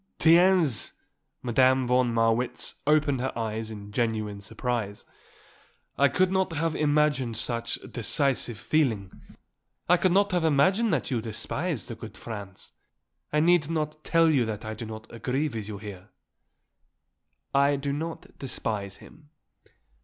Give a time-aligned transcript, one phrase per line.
[0.17, 0.93] "Tiens!"
[1.43, 5.05] Madame von Marwitz opened her eyes in genuine surprise.
[5.95, 9.11] "I could not have imagined such, decisive feeling.
[9.87, 12.71] I could not have imagined that you despised the good Franz.
[13.31, 16.09] I need not tell you that I do not agree with you there."
[17.53, 19.29] "I do not despise him."